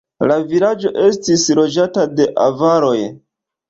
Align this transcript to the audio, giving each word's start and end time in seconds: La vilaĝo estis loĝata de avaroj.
La 0.29 0.37
vilaĝo 0.53 0.93
estis 1.03 1.45
loĝata 1.61 2.09
de 2.19 2.31
avaroj. 2.51 2.99